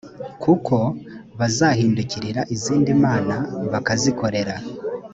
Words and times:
kuko 0.43 0.75
bazahindukirira 1.39 2.41
izindi 2.55 2.91
mana 3.03 3.35
bakazikorera 3.71 4.55